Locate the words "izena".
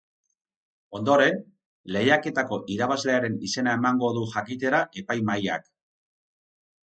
3.49-3.75